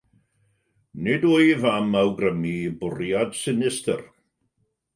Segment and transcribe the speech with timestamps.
[1.03, 4.01] Nid wyf am awgrymu bwriad sinistr.